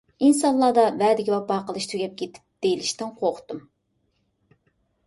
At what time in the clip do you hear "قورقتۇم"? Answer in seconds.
3.21-3.65